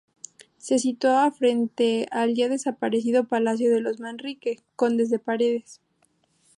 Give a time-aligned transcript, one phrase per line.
[0.57, 5.79] Se situaba frente al ya desaparecido palacio de los Manrique, condes de Paredes.